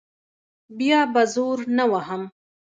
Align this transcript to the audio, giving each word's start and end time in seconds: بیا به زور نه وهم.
بیا 0.77 0.99
به 1.13 1.23
زور 1.33 1.57
نه 1.77 1.85
وهم. 1.91 2.21